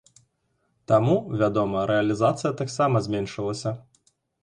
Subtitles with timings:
[0.91, 3.79] Таму, вядома, рэалізацыя таксама зменшылася.